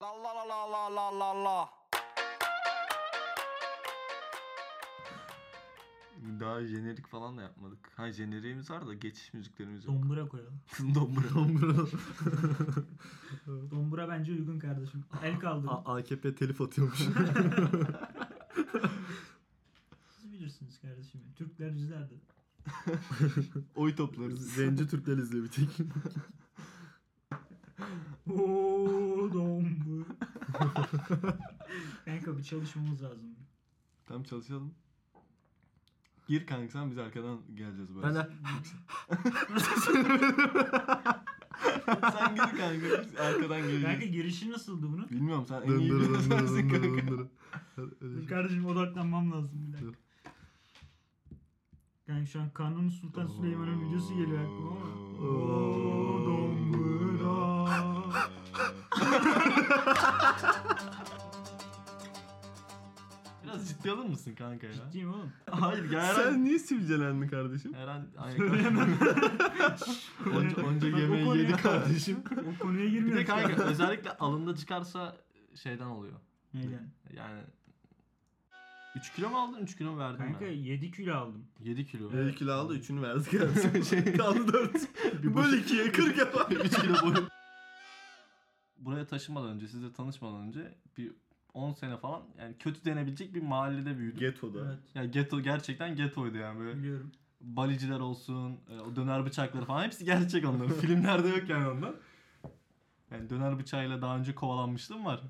[0.00, 1.68] La la la la la la la la.
[6.40, 7.78] Daha jenerik falan da yapmadık.
[7.96, 9.94] Ha jeneriğimiz var da geçiş müziklerimiz yok.
[9.94, 10.60] Dombura koyalım.
[10.94, 11.34] Dombra.
[11.34, 11.86] Dombra.
[13.70, 15.04] Dombura bence uygun kardeşim.
[15.22, 15.72] El kaldırın.
[15.84, 16.98] AKP telif atıyormuş.
[20.08, 21.20] Siz bilirsiniz kardeşim.
[21.36, 22.20] Türkler izlerdi.
[23.74, 24.54] Oy toplarız.
[24.54, 25.68] Zenci Türkler izliyor bir tek.
[29.34, 30.04] Dombur.
[32.04, 33.30] Kanka bir çalışmamız lazım.
[34.06, 34.74] Tamam çalışalım.
[36.28, 38.06] Gir kanka sen biz arkadan geleceğiz böyle.
[38.06, 38.28] Ben de
[42.12, 44.12] sen gir kanka biz arkadan Kanka geleceğiz.
[44.12, 45.08] girişi nasıldı bunun?
[45.10, 47.24] Bilmiyorum sen en iyi döndürü sensin döndürü kanka.
[48.00, 49.86] Dur kardeşim odaklanmam lazım bir dakika.
[49.88, 49.94] Dur.
[52.06, 54.84] Kanka şu an Kanuni Sultan Süleyman'ın videosu geliyor aklıma ama.
[55.28, 56.79] Oo, dombura.
[63.44, 64.72] Biraz ciddi alır mısın kanka ya?
[64.72, 65.32] Ciddiyim oğlum.
[65.50, 67.74] Hayır ya Sen niye sivilcelendin kardeşim?
[67.74, 68.06] Herhalde
[70.36, 72.16] onca, onca Bak, o yemeği konuya- yedi kardeşim.
[72.56, 73.18] O konuya Bir girmiyorum.
[73.20, 75.16] de kanka özellikle alında çıkarsa
[75.62, 76.20] şeyden oluyor.
[76.54, 76.90] Neyden?
[77.16, 77.40] Yani
[78.96, 80.50] 3 kilo mu aldın 3 kilo mu verdin Kanka ben?
[80.52, 81.44] 7 kilo aldım.
[81.60, 82.10] 7 kilo.
[82.16, 83.84] 7 kilo aldı 3'ünü verdik kardeşim.
[84.04, 84.74] şey, kaldı 4.
[85.24, 86.50] Böl 2'ye 40 yapar.
[86.50, 87.28] 3 kilo boyu.
[88.90, 91.12] Buraya taşımadan önce, sizle tanışmadan önce bir
[91.54, 94.20] 10 sene falan yani kötü denebilecek bir mahallede büyüdüm.
[94.20, 94.58] Ghetto'da.
[94.66, 94.78] Evet.
[94.94, 96.78] Ya ghetto gerçekten ghettoydu yani böyle.
[96.78, 97.12] Biliyorum.
[97.40, 100.74] Baliciler olsun, e, o döner bıçakları falan hepsi gerçek onların.
[100.80, 101.94] Filmlerde yok yani onlar.
[103.10, 105.20] Yani döner bıçağıyla daha önce kovalanmışlığım var.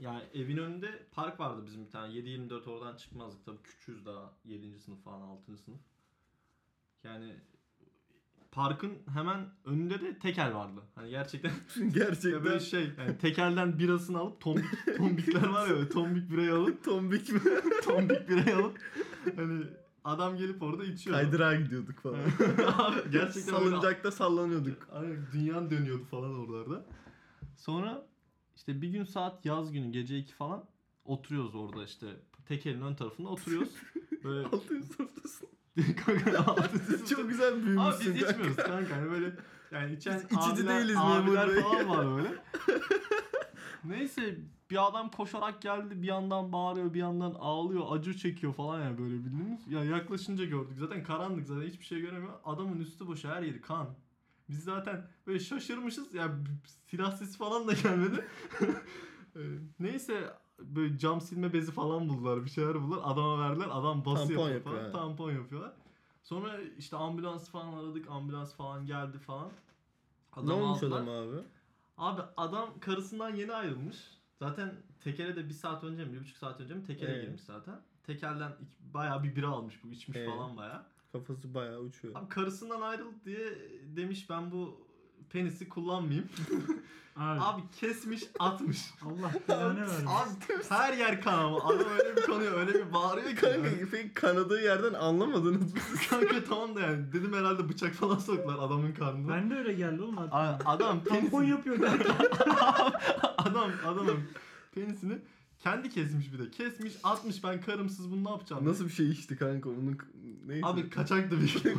[0.00, 2.12] Yani evin önünde park vardı bizim bir tane.
[2.12, 3.44] 7-24 oradan çıkmazdık.
[3.44, 4.32] Tabii küçüğüz daha.
[4.44, 4.78] 7.
[4.78, 5.56] sınıf falan 6.
[5.56, 5.80] sınıf.
[7.04, 7.36] Yani
[8.56, 10.80] parkın hemen önünde de tekel vardı.
[10.94, 11.52] Hani gerçekten
[11.94, 16.84] Gerçekten böyle şey yani tekelden birasını alıp tombik, tombikler var ya böyle tombik birayı alıp
[16.84, 17.40] tombik mi?
[17.84, 18.78] tombik birayı alıp
[19.36, 19.64] hani
[20.04, 21.16] adam gelip orada içiyor.
[21.16, 22.18] Kaydırağa gidiyorduk falan.
[22.78, 24.88] Abi gerçekten Salıncakta sallanıyorduk.
[24.92, 26.86] Aynen dünyan dönüyordu falan oralarda.
[27.56, 28.06] Sonra
[28.56, 30.64] işte bir gün saat yaz günü gece 2 falan
[31.04, 32.06] oturuyoruz orada işte
[32.48, 33.74] tekelin ön tarafında oturuyoruz.
[34.24, 34.82] Böyle 6.
[34.82, 35.55] sınıftasın.
[36.06, 38.30] Kanka altı Çok güzel Abi büyümüşsün biz kanka.
[38.32, 39.32] içmiyoruz kanka hani böyle
[39.70, 41.62] yani içen Biz içici abiler, değiliz memur abiler bey.
[41.62, 42.34] falan var böyle.
[43.84, 44.38] Neyse
[44.70, 49.14] bir adam koşarak geldi bir yandan bağırıyor bir yandan ağlıyor acı çekiyor falan yani böyle
[49.14, 49.60] bildiğiniz.
[49.68, 52.32] Ya yaklaşınca gördük zaten karanlık zaten hiçbir şey göremiyor.
[52.44, 53.88] Adamın üstü boşu her yeri kan.
[54.48, 58.24] Biz zaten böyle şaşırmışız ya b- silah sesi falan da gelmedi.
[59.36, 59.40] Ee,
[59.80, 64.32] Neyse böyle cam silme bezi falan buldular bir şeyler buldular adama verdiler adam bası Tampon
[64.50, 64.90] yapıyor yapıyor, falan ha.
[64.92, 65.72] tampon yapıyorlar.
[66.22, 69.46] Sonra işte ambulans falan aradık ambulans falan geldi falan.
[70.36, 70.96] Ne Adamı olmuş aldılar.
[71.02, 71.36] adam abi?
[71.96, 73.96] Abi adam karısından yeni ayrılmış.
[74.38, 77.20] Zaten tekele de bir saat önce mi, bir buçuk saat önce mi tekele Ee?
[77.24, 77.80] girmiş zaten.
[78.02, 80.26] Tekelden iki- bayağı bir bira almış bu, içmiş Ee?
[80.26, 80.86] falan bayağı.
[81.12, 82.14] Kafası bayağı uçuyor.
[82.16, 83.58] Abi karısından ayrıldı diye
[83.96, 84.86] demiş ben bu
[85.30, 86.28] penisi kullanmayayım.
[87.16, 88.78] Abi, Abi kesmiş atmış.
[89.02, 90.06] Allah belanı versin.
[90.06, 90.30] Abi
[90.68, 91.64] her yer kan ama.
[91.64, 93.36] Adam öyle bir kanıyor öyle bir bağırıyor ki.
[93.36, 95.80] Kanka peki kanadığı yerden anlamadınız mı?
[96.10, 99.34] Kanka tamam da yani dedim herhalde bıçak falan soktular adamın karnına.
[99.34, 100.18] Ben de öyle geldi oğlum.
[100.18, 100.70] A- aklıma.
[100.72, 102.16] adam Tampon yapıyor derken.
[103.38, 104.18] adam adamın
[104.74, 105.18] penisini
[105.58, 106.50] kendi kesmiş bir de.
[106.50, 108.64] Kesmiş atmış ben karımsız bunu ne yapacağım?
[108.64, 109.98] Nasıl bir şey içti kanka onun
[110.46, 110.66] neyse.
[110.66, 111.74] Abi kaçaktı bir şey.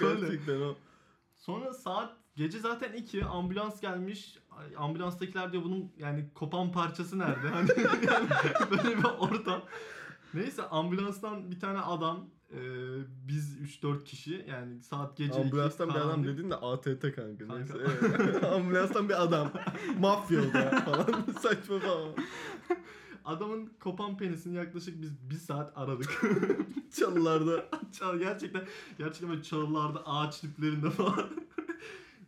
[0.00, 0.74] Gerçekten o.
[1.36, 4.38] Sonra saat gece zaten 2 ambulans gelmiş.
[4.76, 7.48] Ambulanstakiler diyor bunun yani kopan parçası nerede?
[7.52, 7.70] Hani
[8.06, 8.28] yani
[8.70, 9.62] böyle bir ortam.
[10.34, 12.58] Neyse ambulanstan bir tane adam e,
[13.28, 17.46] biz 3-4 kişi yani saat gece 2 Ambulanstan bir adam dedin de ATT kanka.
[17.46, 17.56] Kanka.
[17.56, 17.74] Neyse.
[18.18, 18.44] evet.
[18.44, 19.52] Ambulanstan bir adam.
[19.98, 21.24] Mafya o da falan.
[21.40, 22.08] Saçma falan.
[23.24, 26.22] Adamın kopan penisini yaklaşık biz bir saat aradık.
[26.98, 27.68] Çalılarda.
[27.92, 28.62] Çal gerçekten
[28.98, 31.30] gerçekten böyle çalılarda ağaç diplerinde falan.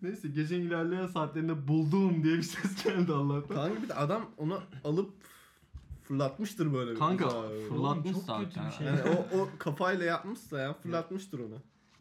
[0.02, 3.56] Neyse gecenin ilerleyen saatlerinde buldum diye bir ses geldi Allah'tan.
[3.56, 5.10] Kanka bir de adam onu alıp
[6.02, 6.90] fırlatmıştır böyle.
[6.90, 7.48] bir Kanka uzağa.
[7.68, 8.66] fırlatmış çok kötü zaten.
[8.66, 8.86] bir şey.
[8.86, 11.58] Yani o, o kafayla yapmışsa ya fırlatmıştır onu.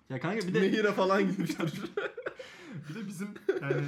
[0.09, 1.81] Ya kanka bir de Nehire falan gitmiştir.
[2.89, 3.27] bir de bizim
[3.61, 3.85] yani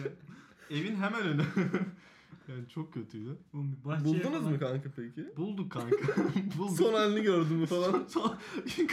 [0.69, 1.41] evin hemen önü.
[2.47, 3.37] yani çok kötüydü.
[3.53, 5.37] Oğlum bir bahçeye Buldunuz falan- mu kanka peki?
[5.37, 5.97] Bulduk kanka.
[6.57, 6.77] Bulduk.
[6.77, 8.03] Son halini gördün mü falan?
[8.07, 8.37] Son-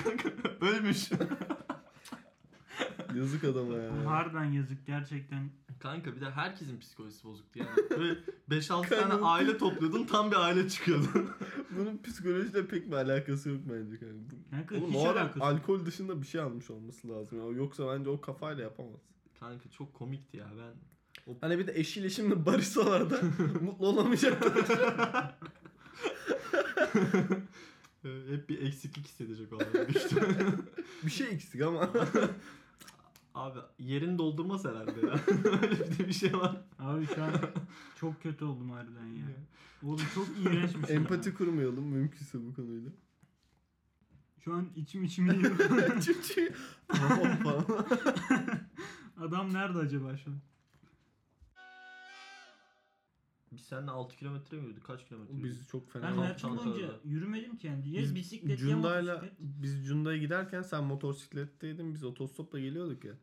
[0.05, 0.28] kanka
[0.61, 1.11] ölmüş.
[3.20, 4.06] Yazık adama ya.
[4.11, 5.50] Harbiden yazık gerçekten.
[5.81, 7.70] Kanka bir de herkesin psikolojisi bozuktu yani.
[7.90, 8.19] Böyle
[8.50, 11.06] 5-6 tane Kanka- aile topluyordun tam bir aile çıkıyordu.
[11.78, 14.14] Bunun psikolojiyle pek bir alakası yok bence kanka.
[14.14, 15.49] Bu- Kanka Oğlum hiç o adam alakası yok.
[15.49, 17.38] alkol dışında bir şey almış olması lazım.
[17.38, 17.56] ya.
[17.56, 19.00] Yoksa bence o kafayla yapamaz.
[19.40, 20.75] Kanka çok komikti ya ben.
[21.40, 23.20] Hani bir de eşiyle şimdi barışsalar da
[23.61, 24.55] mutlu olamayacaklar.
[28.02, 29.66] Hep bir eksiklik hissedecek o adam.
[29.75, 30.46] büyük ihtimalle.
[31.02, 31.90] bir şey eksik ama.
[33.40, 35.12] Abi yerini doldurmaz herhalde ya.
[35.62, 36.56] Öyle bir de bir şey var.
[36.78, 37.32] Abi şu an
[37.96, 39.26] çok kötü oldum harbiden ya.
[39.82, 40.96] Oğlum çok iğrenç bir şey.
[40.96, 41.34] Empati ya.
[41.34, 42.90] kurmayalım mümkünse bu konuyla.
[44.44, 45.56] Şu an içim içimi yiyor.
[46.04, 46.54] Çünkü
[46.88, 47.64] tamam.
[49.20, 50.37] Adam nerede acaba şu an?
[53.52, 54.84] Biz seninle 6 kilometre mi yürüdük?
[54.84, 55.50] Kaç kilometre yürüdük?
[55.60, 56.02] Biz çok fena.
[56.02, 57.90] Ben hayatım boyunca yürümedim ki yani.
[57.90, 59.38] Ya Biz bisiklet ya Cunda'yla motosiklet.
[59.40, 63.14] biz Cunda'ya giderken sen motosikletteydin biz otostopla geliyorduk ya.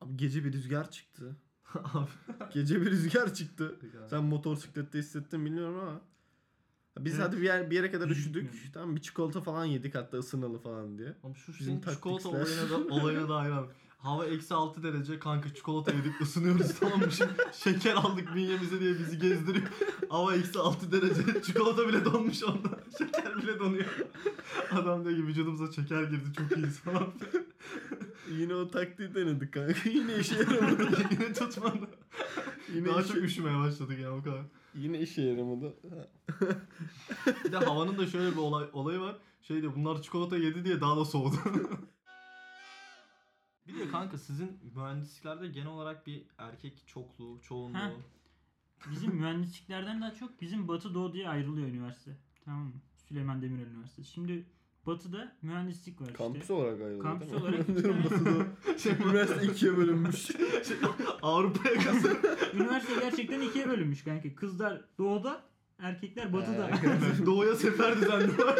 [0.00, 1.36] Abi gece bir rüzgar çıktı.
[1.74, 2.08] Abi.
[2.54, 3.76] Gece bir rüzgar çıktı.
[4.10, 6.00] Sen motosiklette hissettin bilmiyorum ama.
[6.98, 7.26] Biz Evet.
[7.28, 8.70] hadi bir, yer, bir yere kadar üşüdük.
[8.74, 11.16] Tamam bir çikolata falan yedik hatta ısınalı falan diye.
[11.22, 13.66] Oğlum şu Bizim senin çikolata olayına da, olayına da hayran.
[13.98, 17.12] Hava eksi 6 derece kanka çikolata yedik ısınıyoruz tamam mı?
[17.12, 19.66] Şimdi şeker aldık bünyemize diye bizi gezdiriyor.
[20.08, 22.80] Hava eksi 6 derece çikolata bile donmuş onda.
[22.98, 23.96] Şeker bile donuyor.
[24.72, 27.12] Adam diyor ki vücudumuza şeker girdi çok iyiyiz falan.
[28.30, 29.88] Yine o taktiği denedik kanka.
[29.90, 30.82] Yine işe yaramadı.
[31.10, 31.88] Yine tutmadı.
[32.74, 34.42] Yine Daha işe, çok üşümeye başladık ya o kadar.
[34.74, 35.76] yine işe yaramadı.
[37.44, 39.16] Bir de havanın da şöyle bir olay, olayı var.
[39.42, 41.36] Şey diyor bunlar çikolata yedi diye daha da soğudu.
[43.68, 47.78] bir de kanka sizin mühendisliklerde genel olarak bir erkek çokluğu, çoğunluğu.
[47.78, 47.90] Ha.
[48.90, 52.16] Bizim mühendisliklerden daha çok bizim Batı Doğu diye ayrılıyor üniversite.
[52.44, 52.72] Tamam mı?
[52.96, 54.10] Süleyman Demirel Üniversitesi.
[54.10, 54.46] Şimdi
[54.86, 56.52] Batı'da mühendislik var Kampüs işte.
[56.52, 57.48] olarak ayrıldı Kampüs değil mi?
[57.48, 58.78] olarak iki tane- Batı'da.
[58.78, 60.16] Şey, Üniversite ikiye bölünmüş.
[60.68, 60.76] şey,
[61.22, 62.16] Avrupa yakası.
[62.54, 64.34] Üniversite gerçekten ikiye bölünmüş kanka.
[64.34, 65.42] Kızlar doğuda,
[65.78, 66.68] erkekler batıda.
[67.22, 68.58] Ee, Doğuya sefer düzenliyorlar.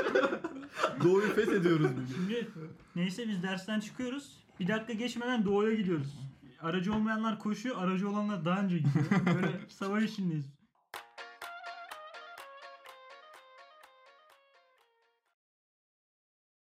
[1.05, 2.06] Doğuyu fethediyoruz bugün.
[2.17, 2.49] Şimdi
[2.96, 4.37] neyse biz dersten çıkıyoruz.
[4.61, 6.19] Bir dakika geçmeden doğuya gidiyoruz.
[6.61, 9.05] Aracı olmayanlar koşuyor, aracı olanlar daha önce gidiyor.
[9.34, 10.46] Böyle savaş içindeyiz.